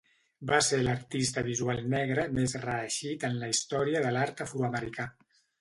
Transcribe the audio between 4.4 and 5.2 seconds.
afroamericà.